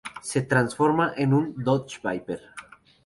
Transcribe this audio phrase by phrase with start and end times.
[0.23, 2.41] Se transforma en un Dodge Viper.